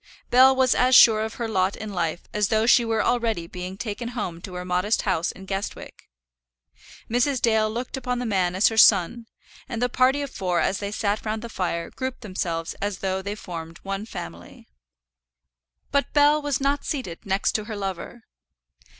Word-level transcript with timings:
Bell 0.31 0.55
was 0.55 0.73
as 0.73 0.95
sure 0.95 1.21
of 1.21 1.35
her 1.35 1.47
lot 1.47 1.75
in 1.75 1.93
life 1.93 2.21
as 2.33 2.47
though 2.47 2.65
she 2.65 2.83
were 2.83 3.03
already 3.03 3.45
being 3.45 3.77
taken 3.77 4.07
home 4.17 4.41
to 4.41 4.55
her 4.55 4.65
modest 4.65 5.03
house 5.03 5.31
in 5.31 5.45
Guestwick. 5.45 6.09
Mrs. 7.07 7.39
Dale 7.39 7.65
already 7.65 7.73
looked 7.75 7.97
upon 7.97 8.17
the 8.17 8.25
man 8.25 8.55
as 8.55 8.69
her 8.69 8.79
son, 8.79 9.27
and 9.69 9.79
the 9.79 9.89
party 9.89 10.23
of 10.23 10.31
four 10.31 10.59
as 10.59 10.79
they 10.79 10.89
sat 10.91 11.23
round 11.23 11.43
the 11.43 11.49
fire 11.49 11.91
grouped 11.91 12.21
themselves 12.21 12.73
as 12.81 12.97
though 12.97 13.21
they 13.21 13.33
already 13.37 13.45
formed 13.45 13.77
one 13.83 14.07
family. 14.07 14.67
But 15.91 16.11
Bell 16.13 16.41
was 16.41 16.59
not 16.59 16.83
seated 16.83 17.23
next 17.23 17.51
to 17.51 17.65
her 17.65 17.75
lover. 17.75 18.23